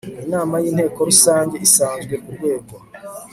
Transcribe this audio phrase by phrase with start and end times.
[0.25, 2.73] inama y inteko rusange isanzwe ku rwego